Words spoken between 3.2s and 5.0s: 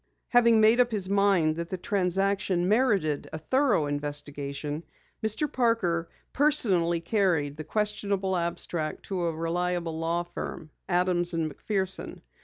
a thorough investigation,